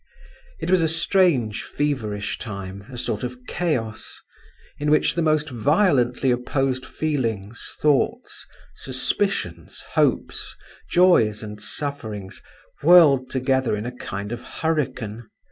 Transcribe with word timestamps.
It 0.59 0.71
was 0.71 0.81
a 0.81 0.87
strange 0.87 1.63
feverish 1.63 2.39
time, 2.39 2.85
a 2.91 2.97
sort 2.97 3.23
of 3.23 3.37
chaos, 3.45 4.19
in 4.79 4.89
which 4.89 5.13
the 5.13 5.21
most 5.21 5.51
violently 5.51 6.31
opposed 6.31 6.87
feelings, 6.87 7.75
thoughts, 7.79 8.47
suspicions, 8.73 9.81
hopes, 9.93 10.55
joys, 10.89 11.43
and 11.43 11.61
sufferings, 11.61 12.41
whirled 12.81 13.29
together 13.29 13.75
in 13.75 13.85
a 13.85 13.91
kind 13.95 14.31
of 14.31 14.41
hurricane. 14.41 15.29